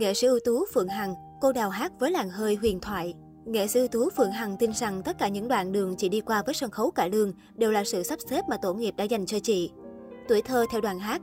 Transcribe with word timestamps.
Nghệ 0.00 0.14
sĩ 0.14 0.26
ưu 0.26 0.38
tú 0.44 0.64
Phượng 0.74 0.88
Hằng, 0.88 1.14
cô 1.40 1.52
đào 1.52 1.70
hát 1.70 1.92
với 1.98 2.10
làng 2.10 2.30
hơi 2.30 2.54
huyền 2.54 2.80
thoại. 2.80 3.14
Nghệ 3.44 3.66
sĩ 3.66 3.80
ưu 3.80 3.88
tú 3.88 4.10
Phượng 4.16 4.32
Hằng 4.32 4.56
tin 4.56 4.72
rằng 4.72 5.02
tất 5.02 5.18
cả 5.18 5.28
những 5.28 5.48
đoạn 5.48 5.72
đường 5.72 5.96
chị 5.96 6.08
đi 6.08 6.20
qua 6.20 6.42
với 6.46 6.54
sân 6.54 6.70
khấu 6.70 6.90
cải 6.90 7.10
lương 7.10 7.32
đều 7.54 7.72
là 7.72 7.84
sự 7.84 8.02
sắp 8.02 8.18
xếp 8.30 8.44
mà 8.48 8.56
tổ 8.62 8.74
nghiệp 8.74 8.94
đã 8.96 9.04
dành 9.04 9.26
cho 9.26 9.38
chị. 9.38 9.70
Tuổi 10.28 10.42
thơ 10.42 10.64
theo 10.72 10.80
đoàn 10.80 10.98
hát 10.98 11.22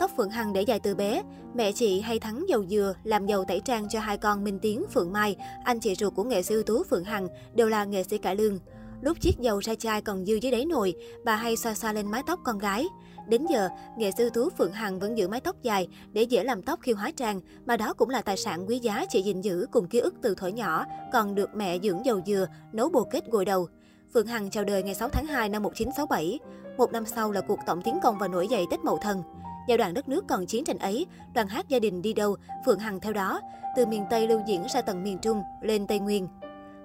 Tóc 0.00 0.10
Phượng 0.16 0.30
Hằng 0.30 0.52
để 0.52 0.62
dài 0.62 0.80
từ 0.80 0.94
bé, 0.94 1.22
mẹ 1.54 1.72
chị 1.72 2.00
hay 2.00 2.18
thắng 2.18 2.48
dầu 2.48 2.66
dừa, 2.66 2.94
làm 3.04 3.26
dầu 3.26 3.44
tẩy 3.48 3.60
trang 3.64 3.88
cho 3.88 4.00
hai 4.00 4.18
con 4.18 4.44
Minh 4.44 4.58
Tiến, 4.62 4.84
Phượng 4.94 5.12
Mai, 5.12 5.36
anh 5.64 5.80
chị 5.80 5.94
ruột 5.94 6.14
của 6.14 6.24
nghệ 6.24 6.42
sĩ 6.42 6.54
ưu 6.54 6.62
tú 6.62 6.82
Phượng 6.90 7.04
Hằng, 7.04 7.28
đều 7.54 7.68
là 7.68 7.84
nghệ 7.84 8.02
sĩ 8.02 8.18
cải 8.18 8.36
lương. 8.36 8.58
Lúc 9.02 9.20
chiếc 9.20 9.38
dầu 9.38 9.58
ra 9.58 9.74
chai 9.74 10.02
còn 10.02 10.26
dư 10.26 10.34
dưới 10.34 10.52
đáy 10.52 10.64
nồi, 10.64 10.94
bà 11.24 11.36
hay 11.36 11.56
xoa 11.56 11.74
xoa 11.74 11.92
lên 11.92 12.10
mái 12.10 12.22
tóc 12.26 12.40
con 12.44 12.58
gái. 12.58 12.86
Đến 13.28 13.46
giờ, 13.46 13.68
nghệ 13.96 14.10
sư 14.10 14.30
tú 14.30 14.50
Phượng 14.58 14.72
Hằng 14.72 14.98
vẫn 14.98 15.18
giữ 15.18 15.28
mái 15.28 15.40
tóc 15.40 15.56
dài 15.62 15.88
để 16.12 16.22
dễ 16.22 16.44
làm 16.44 16.62
tóc 16.62 16.80
khi 16.82 16.92
hóa 16.92 17.10
trang, 17.16 17.40
mà 17.66 17.76
đó 17.76 17.92
cũng 17.92 18.10
là 18.10 18.22
tài 18.22 18.36
sản 18.36 18.64
quý 18.68 18.78
giá 18.78 19.04
chị 19.08 19.22
gìn 19.22 19.40
giữ 19.40 19.66
cùng 19.72 19.88
ký 19.88 19.98
ức 19.98 20.14
từ 20.22 20.34
thuở 20.34 20.48
nhỏ, 20.48 20.84
còn 21.12 21.34
được 21.34 21.50
mẹ 21.54 21.78
dưỡng 21.82 22.04
dầu 22.04 22.20
dừa, 22.26 22.46
nấu 22.72 22.88
bồ 22.88 23.04
kết 23.04 23.24
gội 23.30 23.44
đầu. 23.44 23.68
Phượng 24.14 24.26
Hằng 24.26 24.50
chào 24.50 24.64
đời 24.64 24.82
ngày 24.82 24.94
6 24.94 25.08
tháng 25.08 25.26
2 25.26 25.48
năm 25.48 25.62
1967. 25.62 26.38
Một 26.76 26.92
năm 26.92 27.06
sau 27.06 27.32
là 27.32 27.40
cuộc 27.40 27.58
tổng 27.66 27.82
tiến 27.82 27.98
công 28.02 28.18
và 28.18 28.28
nổi 28.28 28.48
dậy 28.48 28.66
Tết 28.70 28.80
Mậu 28.80 28.98
Thân. 28.98 29.22
Giai 29.68 29.78
đoạn 29.78 29.94
đất 29.94 30.08
nước 30.08 30.24
còn 30.28 30.46
chiến 30.46 30.64
tranh 30.64 30.78
ấy, 30.78 31.06
đoàn 31.34 31.48
hát 31.48 31.68
gia 31.68 31.78
đình 31.78 32.02
đi 32.02 32.12
đâu, 32.12 32.36
Phượng 32.66 32.78
Hằng 32.78 33.00
theo 33.00 33.12
đó, 33.12 33.40
từ 33.76 33.86
miền 33.86 34.04
Tây 34.10 34.28
lưu 34.28 34.40
diễn 34.46 34.64
ra 34.74 34.82
tận 34.82 35.02
miền 35.02 35.18
Trung, 35.18 35.42
lên 35.62 35.86
Tây 35.86 35.98
Nguyên. 35.98 36.28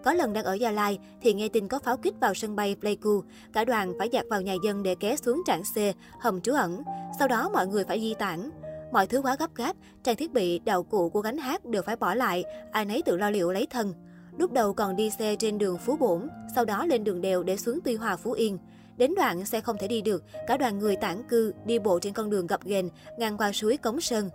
Có 0.06 0.14
lần 0.14 0.34
đang 0.34 0.44
ở 0.44 0.54
Gia 0.54 0.72
Lai 0.72 1.00
thì 1.22 1.34
nghe 1.34 1.50
tin 1.50 1.68
có 1.68 1.80
pháo 1.80 1.98
kích 1.98 2.14
vào 2.22 2.34
sân 2.34 2.56
bay 2.56 2.76
Pleiku. 2.82 3.24
Cả 3.54 3.66
đoàn 3.66 3.94
phải 4.00 4.10
dạt 4.10 4.26
vào 4.30 4.42
nhà 4.42 4.56
dân 4.64 4.84
để 4.84 4.96
ké 4.96 5.16
xuống 5.16 5.42
trạm 5.46 5.62
C, 5.62 5.78
hầm 6.20 6.42
trú 6.42 6.54
ẩn. 6.54 6.82
Sau 7.20 7.28
đó 7.28 7.50
mọi 7.54 7.68
người 7.68 7.84
phải 7.84 8.00
di 8.00 8.14
tản. 8.14 8.50
Mọi 8.92 9.08
thứ 9.08 9.22
quá 9.22 9.36
gấp 9.40 9.56
gáp, 9.56 9.76
trang 10.04 10.16
thiết 10.16 10.34
bị, 10.34 10.60
đạo 10.60 10.84
cụ 10.84 11.10
của 11.10 11.22
gánh 11.22 11.38
hát 11.38 11.66
đều 11.66 11.82
phải 11.82 11.96
bỏ 11.96 12.14
lại, 12.14 12.44
ai 12.72 12.86
nấy 12.86 13.02
tự 13.06 13.18
lo 13.18 13.30
liệu 13.30 13.52
lấy 13.52 13.66
thân. 13.66 13.94
Lúc 14.38 14.52
đầu 14.52 14.74
còn 14.74 14.96
đi 14.96 15.10
xe 15.10 15.36
trên 15.36 15.58
đường 15.58 15.78
Phú 15.78 15.98
Bổn, 15.98 16.28
sau 16.56 16.66
đó 16.66 16.86
lên 16.86 17.04
đường 17.04 17.22
đèo 17.22 17.44
để 17.44 17.58
xuống 17.58 17.80
Tuy 17.84 17.96
Hòa 17.96 18.16
Phú 18.16 18.32
Yên. 18.32 18.58
Đến 18.98 19.14
đoạn 19.16 19.46
xe 19.46 19.62
không 19.62 19.78
thể 19.80 19.88
đi 19.88 20.02
được, 20.02 20.24
cả 20.48 20.58
đoàn 20.58 20.80
người 20.80 20.96
tản 20.96 21.24
cư 21.30 21.54
đi 21.66 21.80
bộ 21.80 22.00
trên 22.00 22.14
con 22.14 22.30
đường 22.30 22.48
gập 22.48 22.64
ghềnh 22.64 22.90
ngang 23.18 23.38
qua 23.38 23.52
suối 23.52 23.78
Cống 23.78 24.02
Sơn. 24.02 24.30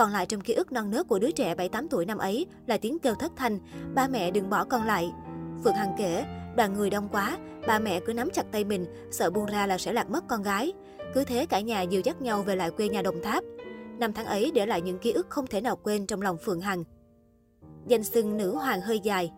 Còn 0.00 0.12
lại 0.12 0.26
trong 0.26 0.40
ký 0.40 0.54
ức 0.54 0.72
non 0.72 0.90
nớt 0.90 1.08
của 1.08 1.18
đứa 1.18 1.30
trẻ 1.30 1.54
7-8 1.54 1.86
tuổi 1.90 2.06
năm 2.06 2.18
ấy 2.18 2.46
là 2.66 2.78
tiếng 2.78 2.98
kêu 2.98 3.14
thất 3.14 3.32
thanh, 3.36 3.58
ba 3.94 4.08
mẹ 4.08 4.30
đừng 4.30 4.50
bỏ 4.50 4.64
con 4.64 4.86
lại. 4.86 5.12
Phượng 5.64 5.74
Hằng 5.74 5.94
kể, 5.98 6.24
đoàn 6.56 6.74
người 6.74 6.90
đông 6.90 7.08
quá, 7.12 7.38
ba 7.66 7.78
mẹ 7.78 8.00
cứ 8.06 8.12
nắm 8.12 8.30
chặt 8.30 8.46
tay 8.52 8.64
mình, 8.64 8.86
sợ 9.10 9.30
buông 9.30 9.46
ra 9.46 9.66
là 9.66 9.78
sẽ 9.78 9.92
lạc 9.92 10.10
mất 10.10 10.24
con 10.28 10.42
gái. 10.42 10.72
Cứ 11.14 11.24
thế 11.24 11.46
cả 11.46 11.60
nhà 11.60 11.82
dìu 11.82 12.00
dắt 12.04 12.22
nhau 12.22 12.42
về 12.42 12.56
lại 12.56 12.70
quê 12.70 12.88
nhà 12.88 13.02
Đồng 13.02 13.22
Tháp. 13.22 13.44
Năm 13.98 14.12
tháng 14.12 14.26
ấy 14.26 14.50
để 14.54 14.66
lại 14.66 14.80
những 14.82 14.98
ký 14.98 15.12
ức 15.12 15.26
không 15.30 15.46
thể 15.46 15.60
nào 15.60 15.76
quên 15.76 16.06
trong 16.06 16.22
lòng 16.22 16.36
Phượng 16.44 16.60
Hằng. 16.60 16.84
Danh 17.86 18.04
xưng 18.04 18.36
nữ 18.36 18.54
hoàng 18.54 18.80
hơi 18.80 19.00
dài 19.00 19.32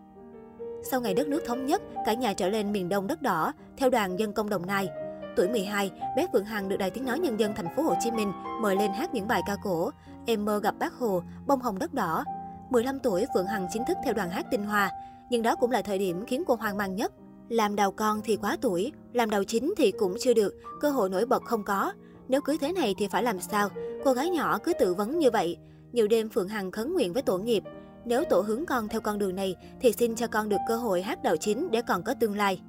Sau 0.83 1.01
ngày 1.01 1.13
đất 1.13 1.27
nước 1.27 1.41
thống 1.45 1.65
nhất, 1.65 1.81
cả 2.05 2.13
nhà 2.13 2.33
trở 2.33 2.49
lên 2.49 2.71
miền 2.71 2.89
đông 2.89 3.07
đất 3.07 3.21
đỏ, 3.21 3.53
theo 3.77 3.89
đoàn 3.89 4.19
dân 4.19 4.33
công 4.33 4.49
Đồng 4.49 4.65
Nai. 4.65 4.87
Tuổi 5.35 5.47
12, 5.47 5.91
bé 6.15 6.27
Phượng 6.33 6.45
Hằng 6.45 6.69
được 6.69 6.77
Đài 6.77 6.89
Tiếng 6.89 7.05
Nói 7.05 7.19
Nhân 7.19 7.39
dân 7.39 7.53
thành 7.55 7.75
phố 7.75 7.83
Hồ 7.83 7.95
Chí 7.99 8.11
Minh 8.11 8.31
mời 8.61 8.75
lên 8.75 8.91
hát 8.91 9.13
những 9.13 9.27
bài 9.27 9.41
ca 9.47 9.55
cổ 9.63 9.91
Em 10.25 10.45
mơ 10.45 10.59
gặp 10.59 10.75
bác 10.79 10.93
Hồ, 10.93 11.23
Bông 11.47 11.61
hồng 11.61 11.79
đất 11.79 11.93
đỏ. 11.93 12.23
15 12.69 12.99
tuổi, 12.99 13.25
Phượng 13.33 13.45
Hằng 13.45 13.67
chính 13.71 13.83
thức 13.87 13.97
theo 14.05 14.13
đoàn 14.13 14.29
hát 14.29 14.45
Tinh 14.51 14.65
Hoa, 14.65 14.91
nhưng 15.29 15.41
đó 15.41 15.55
cũng 15.55 15.71
là 15.71 15.81
thời 15.81 15.97
điểm 15.97 16.25
khiến 16.25 16.43
cô 16.47 16.55
hoang 16.55 16.77
mang 16.77 16.95
nhất. 16.95 17.13
Làm 17.49 17.75
đầu 17.75 17.91
con 17.91 18.21
thì 18.23 18.35
quá 18.35 18.57
tuổi, 18.61 18.91
làm 19.13 19.29
đầu 19.29 19.43
chính 19.43 19.73
thì 19.77 19.91
cũng 19.91 20.15
chưa 20.19 20.33
được, 20.33 20.53
cơ 20.81 20.89
hội 20.89 21.09
nổi 21.09 21.25
bật 21.25 21.43
không 21.43 21.63
có. 21.63 21.93
Nếu 22.27 22.41
cứ 22.41 22.57
thế 22.61 22.71
này 22.71 22.95
thì 22.97 23.07
phải 23.07 23.23
làm 23.23 23.39
sao? 23.39 23.69
Cô 24.03 24.13
gái 24.13 24.29
nhỏ 24.29 24.57
cứ 24.57 24.73
tự 24.79 24.93
vấn 24.93 25.19
như 25.19 25.31
vậy. 25.31 25.57
Nhiều 25.91 26.07
đêm 26.07 26.29
Phượng 26.29 26.47
Hằng 26.47 26.71
khấn 26.71 26.93
nguyện 26.93 27.13
với 27.13 27.21
tổ 27.21 27.37
nghiệp. 27.37 27.63
Nếu 28.05 28.23
tổ 28.23 28.41
hướng 28.41 28.65
con 28.65 28.87
theo 28.87 29.01
con 29.01 29.19
đường 29.19 29.35
này 29.35 29.55
thì 29.81 29.91
xin 29.91 30.15
cho 30.15 30.27
con 30.27 30.49
được 30.49 30.57
cơ 30.67 30.75
hội 30.75 31.01
hát 31.01 31.23
đầu 31.23 31.37
chính 31.37 31.71
để 31.71 31.81
còn 31.81 32.03
có 32.03 32.13
tương 32.13 32.37
lai. 32.37 32.61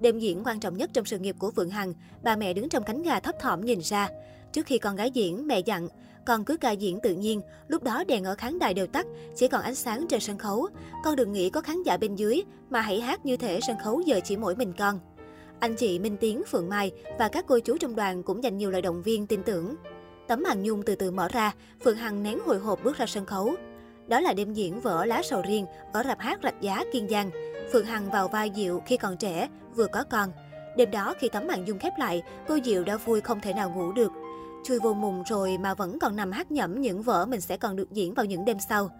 Đêm 0.00 0.18
diễn 0.18 0.42
quan 0.44 0.60
trọng 0.60 0.76
nhất 0.76 0.90
trong 0.92 1.04
sự 1.04 1.18
nghiệp 1.18 1.36
của 1.38 1.50
Phượng 1.50 1.70
Hằng, 1.70 1.94
bà 2.22 2.36
mẹ 2.36 2.52
đứng 2.52 2.68
trong 2.68 2.84
cánh 2.84 3.02
gà 3.02 3.20
thấp 3.20 3.34
thỏm 3.40 3.60
nhìn 3.60 3.78
ra. 3.82 4.08
Trước 4.52 4.66
khi 4.66 4.78
con 4.78 4.96
gái 4.96 5.10
diễn, 5.10 5.46
mẹ 5.46 5.58
dặn, 5.60 5.88
con 6.26 6.44
cứ 6.44 6.56
ca 6.56 6.70
diễn 6.70 7.00
tự 7.00 7.14
nhiên, 7.14 7.40
lúc 7.68 7.82
đó 7.82 8.04
đèn 8.04 8.24
ở 8.24 8.34
khán 8.34 8.58
đài 8.58 8.74
đều 8.74 8.86
tắt, 8.86 9.06
chỉ 9.36 9.48
còn 9.48 9.62
ánh 9.62 9.74
sáng 9.74 10.06
trên 10.08 10.20
sân 10.20 10.38
khấu. 10.38 10.68
Con 11.04 11.16
đừng 11.16 11.32
nghĩ 11.32 11.50
có 11.50 11.60
khán 11.60 11.82
giả 11.82 11.96
bên 11.96 12.14
dưới, 12.14 12.42
mà 12.70 12.80
hãy 12.80 13.00
hát 13.00 13.26
như 13.26 13.36
thể 13.36 13.60
sân 13.66 13.76
khấu 13.84 14.00
giờ 14.00 14.20
chỉ 14.24 14.36
mỗi 14.36 14.56
mình 14.56 14.72
con. 14.78 15.00
Anh 15.60 15.74
chị 15.74 15.98
Minh 15.98 16.16
Tiến, 16.16 16.42
Phượng 16.46 16.68
Mai 16.68 16.92
và 17.18 17.28
các 17.28 17.44
cô 17.48 17.58
chú 17.58 17.76
trong 17.76 17.96
đoàn 17.96 18.22
cũng 18.22 18.44
dành 18.44 18.56
nhiều 18.56 18.70
lời 18.70 18.82
động 18.82 19.02
viên 19.02 19.26
tin 19.26 19.42
tưởng. 19.42 19.74
Tấm 20.28 20.42
màn 20.42 20.62
nhung 20.62 20.82
từ 20.82 20.94
từ 20.94 21.10
mở 21.10 21.28
ra, 21.28 21.52
Phượng 21.84 21.96
Hằng 21.96 22.22
nén 22.22 22.38
hồi 22.46 22.58
hộp 22.58 22.84
bước 22.84 22.96
ra 22.96 23.06
sân 23.06 23.26
khấu. 23.26 23.54
Đó 24.06 24.20
là 24.20 24.32
đêm 24.32 24.52
diễn 24.52 24.80
vở 24.80 25.04
Lá 25.04 25.22
sầu 25.22 25.42
riêng 25.42 25.66
ở 25.92 26.02
rạp 26.02 26.20
hát 26.20 26.38
Rạch 26.42 26.60
Giá, 26.60 26.84
Kiên 26.92 27.08
Giang. 27.08 27.30
Phượng 27.72 27.84
Hằng 27.84 28.10
vào 28.10 28.28
vai 28.28 28.50
Diệu 28.56 28.82
khi 28.86 28.96
còn 28.96 29.16
trẻ, 29.16 29.48
vừa 29.74 29.86
có 29.86 30.04
con. 30.10 30.30
Đêm 30.76 30.90
đó 30.90 31.14
khi 31.18 31.28
tấm 31.28 31.46
màn 31.46 31.68
dung 31.68 31.78
khép 31.78 31.92
lại, 31.98 32.22
cô 32.48 32.58
Diệu 32.64 32.84
đã 32.84 32.96
vui 32.96 33.20
không 33.20 33.40
thể 33.40 33.52
nào 33.52 33.70
ngủ 33.70 33.92
được. 33.92 34.12
Chui 34.64 34.78
vô 34.78 34.94
mùng 34.94 35.22
rồi 35.26 35.58
mà 35.58 35.74
vẫn 35.74 35.98
còn 35.98 36.16
nằm 36.16 36.32
hát 36.32 36.52
nhẩm 36.52 36.80
những 36.80 37.02
vở 37.02 37.26
mình 37.26 37.40
sẽ 37.40 37.56
còn 37.56 37.76
được 37.76 37.92
diễn 37.92 38.14
vào 38.14 38.26
những 38.26 38.44
đêm 38.44 38.56
sau. 38.68 38.90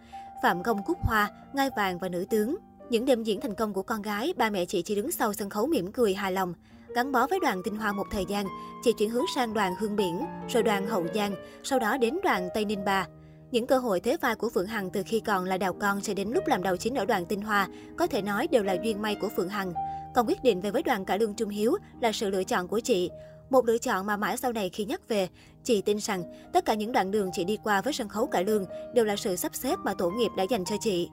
Phạm 0.42 0.62
Công 0.62 0.82
Cúc 0.82 0.98
Hoa, 1.00 1.30
Ngai 1.52 1.70
Vàng 1.76 1.98
và 1.98 2.08
Nữ 2.08 2.24
Tướng. 2.30 2.56
Những 2.90 3.04
đêm 3.04 3.22
diễn 3.22 3.40
thành 3.40 3.54
công 3.54 3.72
của 3.72 3.82
con 3.82 4.02
gái, 4.02 4.34
ba 4.36 4.50
mẹ 4.50 4.64
chị 4.64 4.82
chỉ 4.82 4.94
đứng 4.94 5.10
sau 5.10 5.32
sân 5.32 5.50
khấu 5.50 5.66
mỉm 5.66 5.92
cười 5.92 6.14
hài 6.14 6.32
lòng. 6.32 6.54
Gắn 6.94 7.12
bó 7.12 7.26
với 7.26 7.38
đoàn 7.42 7.62
Tinh 7.64 7.76
Hoa 7.76 7.92
một 7.92 8.06
thời 8.10 8.24
gian, 8.28 8.46
chị 8.84 8.92
chuyển 8.98 9.10
hướng 9.10 9.24
sang 9.34 9.54
đoàn 9.54 9.74
Hương 9.78 9.96
Biển, 9.96 10.20
rồi 10.48 10.62
đoàn 10.62 10.86
Hậu 10.86 11.06
Giang, 11.14 11.34
sau 11.64 11.78
đó 11.78 11.96
đến 11.96 12.18
đoàn 12.24 12.48
Tây 12.54 12.64
Ninh 12.64 12.84
Ba. 12.84 13.06
Những 13.50 13.66
cơ 13.66 13.78
hội 13.78 14.00
thế 14.00 14.16
vai 14.20 14.34
của 14.34 14.48
Phượng 14.48 14.66
Hằng 14.66 14.90
từ 14.90 15.02
khi 15.06 15.20
còn 15.20 15.44
là 15.44 15.58
đào 15.58 15.72
con 15.72 16.00
cho 16.00 16.14
đến 16.14 16.28
lúc 16.28 16.46
làm 16.46 16.62
đầu 16.62 16.76
chính 16.76 16.94
ở 16.94 17.04
đoàn 17.04 17.26
Tinh 17.26 17.42
Hoa, 17.42 17.68
có 17.96 18.06
thể 18.06 18.22
nói 18.22 18.46
đều 18.46 18.62
là 18.62 18.76
duyên 18.82 19.02
may 19.02 19.14
của 19.14 19.28
Phượng 19.36 19.48
Hằng. 19.48 19.72
Còn 20.14 20.26
quyết 20.26 20.42
định 20.42 20.60
về 20.60 20.70
với 20.70 20.82
đoàn 20.82 21.04
cả 21.04 21.16
lương 21.16 21.34
Trung 21.34 21.48
Hiếu 21.48 21.76
là 22.00 22.12
sự 22.12 22.30
lựa 22.30 22.44
chọn 22.44 22.68
của 22.68 22.80
chị. 22.80 23.10
Một 23.52 23.66
lựa 23.66 23.78
chọn 23.78 24.06
mà 24.06 24.16
mãi 24.16 24.36
sau 24.36 24.52
này 24.52 24.68
khi 24.68 24.84
nhắc 24.84 25.08
về, 25.08 25.28
chị 25.64 25.82
tin 25.82 25.98
rằng 25.98 26.22
tất 26.52 26.64
cả 26.64 26.74
những 26.74 26.92
đoạn 26.92 27.10
đường 27.10 27.30
chị 27.32 27.44
đi 27.44 27.58
qua 27.64 27.80
với 27.80 27.92
sân 27.92 28.08
khấu 28.08 28.26
cải 28.26 28.44
lương 28.44 28.64
đều 28.94 29.04
là 29.04 29.16
sự 29.16 29.36
sắp 29.36 29.54
xếp 29.54 29.78
mà 29.84 29.94
tổ 29.94 30.10
nghiệp 30.10 30.30
đã 30.36 30.42
dành 30.42 30.64
cho 30.64 30.76
chị. 30.80 31.08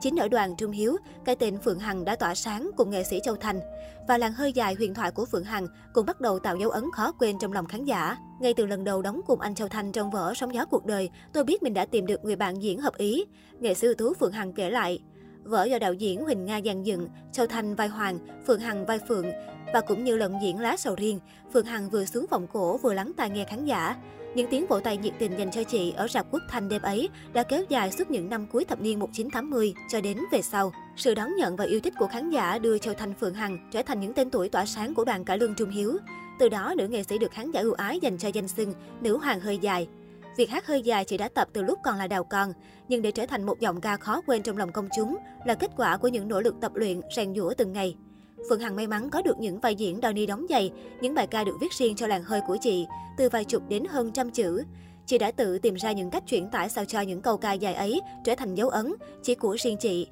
Chính 0.00 0.16
ở 0.16 0.28
đoàn 0.28 0.54
Trung 0.56 0.70
Hiếu, 0.70 0.96
cái 1.24 1.36
tên 1.36 1.58
Phượng 1.58 1.78
Hằng 1.78 2.04
đã 2.04 2.16
tỏa 2.16 2.34
sáng 2.34 2.70
cùng 2.76 2.90
nghệ 2.90 3.02
sĩ 3.04 3.20
Châu 3.24 3.36
Thành. 3.36 3.60
Và 4.08 4.18
làng 4.18 4.32
hơi 4.32 4.52
dài 4.52 4.74
huyền 4.74 4.94
thoại 4.94 5.10
của 5.10 5.24
Phượng 5.24 5.44
Hằng 5.44 5.66
cũng 5.92 6.06
bắt 6.06 6.20
đầu 6.20 6.38
tạo 6.38 6.56
dấu 6.56 6.70
ấn 6.70 6.84
khó 6.92 7.12
quên 7.12 7.38
trong 7.38 7.52
lòng 7.52 7.66
khán 7.66 7.84
giả. 7.84 8.16
Ngay 8.40 8.54
từ 8.54 8.66
lần 8.66 8.84
đầu 8.84 9.02
đóng 9.02 9.20
cùng 9.26 9.40
anh 9.40 9.54
Châu 9.54 9.68
Thành 9.68 9.92
trong 9.92 10.10
vở 10.10 10.34
Sóng 10.34 10.54
gió 10.54 10.64
cuộc 10.66 10.86
đời, 10.86 11.10
tôi 11.32 11.44
biết 11.44 11.62
mình 11.62 11.74
đã 11.74 11.84
tìm 11.84 12.06
được 12.06 12.24
người 12.24 12.36
bạn 12.36 12.62
diễn 12.62 12.80
hợp 12.80 12.96
ý. 12.96 13.24
Nghệ 13.60 13.74
sĩ 13.74 13.86
ưu 13.86 13.94
tú 13.94 14.14
Phượng 14.14 14.32
Hằng 14.32 14.52
kể 14.52 14.70
lại. 14.70 14.98
Vở 15.44 15.64
do 15.64 15.78
đạo 15.78 15.92
diễn 15.92 16.24
Huỳnh 16.24 16.44
Nga 16.44 16.60
dàn 16.64 16.82
dựng, 16.82 17.08
Châu 17.32 17.46
Thành 17.46 17.74
vai 17.74 17.88
Hoàng, 17.88 18.18
Phượng 18.46 18.60
Hằng 18.60 18.86
vai 18.86 18.98
Phượng. 19.08 19.26
Và 19.74 19.80
cũng 19.80 20.04
như 20.04 20.16
lần 20.16 20.34
diễn 20.42 20.60
Lá 20.60 20.76
sầu 20.76 20.94
riêng, 20.94 21.20
Phượng 21.52 21.66
Hằng 21.66 21.90
vừa 21.90 22.04
xuống 22.04 22.26
vòng 22.30 22.46
cổ 22.52 22.76
vừa 22.76 22.92
lắng 22.92 23.12
tai 23.16 23.30
nghe 23.30 23.44
khán 23.44 23.64
giả. 23.64 23.96
Những 24.34 24.46
tiếng 24.50 24.66
vỗ 24.66 24.80
tay 24.80 24.96
nhiệt 24.96 25.12
tình 25.18 25.38
dành 25.38 25.50
cho 25.50 25.64
chị 25.64 25.92
ở 25.96 26.08
rạp 26.08 26.26
quốc 26.30 26.42
thanh 26.48 26.68
đêm 26.68 26.82
ấy 26.82 27.08
đã 27.32 27.42
kéo 27.42 27.64
dài 27.68 27.92
suốt 27.92 28.10
những 28.10 28.28
năm 28.28 28.46
cuối 28.52 28.64
thập 28.64 28.80
niên 28.80 28.98
1980 28.98 29.74
cho 29.88 30.00
đến 30.00 30.18
về 30.32 30.42
sau. 30.42 30.72
Sự 30.96 31.14
đón 31.14 31.36
nhận 31.38 31.56
và 31.56 31.64
yêu 31.64 31.80
thích 31.80 31.94
của 31.98 32.06
khán 32.06 32.30
giả 32.30 32.58
đưa 32.58 32.78
Châu 32.78 32.94
Thanh 32.94 33.14
Phượng 33.14 33.34
Hằng 33.34 33.68
trở 33.72 33.82
thành 33.82 34.00
những 34.00 34.14
tên 34.14 34.30
tuổi 34.30 34.48
tỏa 34.48 34.64
sáng 34.64 34.94
của 34.94 35.04
đoàn 35.04 35.24
cải 35.24 35.38
lương 35.38 35.54
Trung 35.54 35.70
Hiếu. 35.70 35.98
Từ 36.38 36.48
đó, 36.48 36.74
nữ 36.76 36.88
nghệ 36.88 37.02
sĩ 37.02 37.18
được 37.18 37.30
khán 37.32 37.50
giả 37.50 37.60
ưu 37.60 37.72
ái 37.72 37.98
dành 38.00 38.18
cho 38.18 38.28
danh 38.28 38.48
xưng 38.48 38.74
nữ 39.00 39.18
hoàng 39.18 39.40
hơi 39.40 39.58
dài. 39.58 39.88
Việc 40.36 40.50
hát 40.50 40.66
hơi 40.66 40.82
dài 40.82 41.04
chị 41.04 41.16
đã 41.16 41.28
tập 41.28 41.48
từ 41.52 41.62
lúc 41.62 41.78
còn 41.84 41.98
là 41.98 42.06
đào 42.06 42.24
con, 42.24 42.52
nhưng 42.88 43.02
để 43.02 43.10
trở 43.10 43.26
thành 43.26 43.46
một 43.46 43.60
giọng 43.60 43.80
ca 43.80 43.96
khó 43.96 44.20
quên 44.26 44.42
trong 44.42 44.56
lòng 44.56 44.72
công 44.72 44.88
chúng 44.96 45.16
là 45.44 45.54
kết 45.54 45.70
quả 45.76 45.96
của 45.96 46.08
những 46.08 46.28
nỗ 46.28 46.40
lực 46.40 46.54
tập 46.60 46.72
luyện, 46.74 47.00
rèn 47.16 47.34
giũa 47.34 47.54
từng 47.54 47.72
ngày. 47.72 47.96
Phượng 48.48 48.60
Hằng 48.60 48.76
may 48.76 48.86
mắn 48.86 49.10
có 49.10 49.22
được 49.22 49.38
những 49.38 49.60
vai 49.60 49.74
diễn 49.74 50.00
đo 50.00 50.12
ni 50.12 50.26
đóng 50.26 50.46
giày, 50.50 50.72
những 51.00 51.14
bài 51.14 51.26
ca 51.26 51.44
được 51.44 51.56
viết 51.60 51.72
riêng 51.72 51.96
cho 51.96 52.06
làng 52.06 52.22
hơi 52.22 52.40
của 52.46 52.56
chị, 52.60 52.86
từ 53.16 53.28
vài 53.28 53.44
chục 53.44 53.62
đến 53.68 53.84
hơn 53.84 54.12
trăm 54.12 54.30
chữ. 54.30 54.62
Chị 55.06 55.18
đã 55.18 55.30
tự 55.30 55.58
tìm 55.58 55.74
ra 55.74 55.92
những 55.92 56.10
cách 56.10 56.22
chuyển 56.26 56.50
tải 56.50 56.68
sao 56.68 56.84
cho 56.84 57.00
những 57.00 57.20
câu 57.20 57.36
ca 57.36 57.52
dài 57.52 57.74
ấy 57.74 58.00
trở 58.24 58.34
thành 58.34 58.54
dấu 58.54 58.68
ấn, 58.68 58.94
chỉ 59.22 59.34
của 59.34 59.56
riêng 59.60 59.76
chị. 59.76 60.08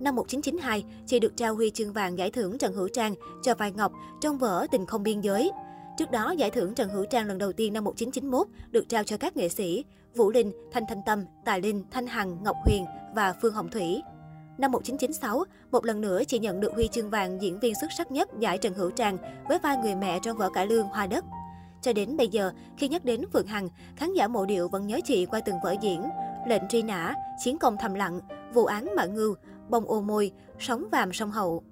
Năm 0.00 0.16
1992, 0.16 0.84
chị 1.06 1.20
được 1.20 1.36
trao 1.36 1.54
huy 1.54 1.70
chương 1.70 1.92
vàng 1.92 2.18
giải 2.18 2.30
thưởng 2.30 2.58
Trần 2.58 2.74
Hữu 2.74 2.88
Trang 2.88 3.14
cho 3.42 3.54
vai 3.54 3.72
Ngọc 3.72 3.92
trong 4.20 4.38
vở 4.38 4.66
Tình 4.70 4.86
không 4.86 5.02
biên 5.02 5.20
giới. 5.20 5.50
Trước 5.96 6.10
đó, 6.10 6.30
giải 6.30 6.50
thưởng 6.50 6.74
Trần 6.74 6.88
Hữu 6.88 7.04
Trang 7.04 7.26
lần 7.26 7.38
đầu 7.38 7.52
tiên 7.52 7.72
năm 7.72 7.84
1991 7.84 8.46
được 8.70 8.88
trao 8.88 9.04
cho 9.04 9.16
các 9.16 9.36
nghệ 9.36 9.48
sĩ 9.48 9.84
Vũ 10.14 10.30
Linh, 10.30 10.52
Thanh 10.72 10.84
Thanh 10.88 11.02
Tâm, 11.06 11.24
Tài 11.44 11.60
Linh, 11.60 11.84
Thanh 11.90 12.06
Hằng, 12.06 12.42
Ngọc 12.42 12.56
Huyền 12.66 12.84
và 13.14 13.34
Phương 13.42 13.54
Hồng 13.54 13.68
Thủy. 13.68 14.02
Năm 14.58 14.72
1996, 14.72 15.44
một 15.70 15.84
lần 15.84 16.00
nữa 16.00 16.22
chị 16.28 16.38
nhận 16.38 16.60
được 16.60 16.72
huy 16.74 16.88
chương 16.88 17.10
vàng 17.10 17.42
diễn 17.42 17.60
viên 17.60 17.74
xuất 17.80 17.92
sắc 17.98 18.10
nhất 18.10 18.28
giải 18.38 18.58
Trần 18.58 18.74
Hữu 18.74 18.90
Trang 18.90 19.18
với 19.48 19.58
vai 19.58 19.76
người 19.76 19.94
mẹ 19.94 20.18
trong 20.22 20.36
vở 20.36 20.50
cải 20.50 20.66
lương 20.66 20.86
Hoa 20.86 21.06
Đất. 21.06 21.24
Cho 21.82 21.92
đến 21.92 22.16
bây 22.16 22.28
giờ, 22.28 22.52
khi 22.76 22.88
nhắc 22.88 23.04
đến 23.04 23.24
Phượng 23.32 23.46
Hằng, 23.46 23.68
khán 23.96 24.14
giả 24.14 24.28
mộ 24.28 24.46
điệu 24.46 24.68
vẫn 24.68 24.86
nhớ 24.86 25.00
chị 25.04 25.26
qua 25.26 25.40
từng 25.40 25.56
vở 25.64 25.74
diễn 25.80 26.02
Lệnh 26.46 26.62
truy 26.68 26.82
nã, 26.82 27.14
Chiến 27.44 27.58
công 27.58 27.76
thầm 27.80 27.94
lặng, 27.94 28.20
Vụ 28.54 28.64
án 28.64 28.94
mạng 28.96 29.14
ngưu, 29.14 29.34
Bông 29.68 29.84
ô 29.90 30.00
môi, 30.00 30.32
Sóng 30.58 30.84
vàm 30.92 31.12
sông 31.12 31.30
hậu. 31.30 31.62